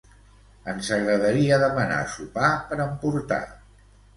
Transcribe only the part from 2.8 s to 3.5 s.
emportar.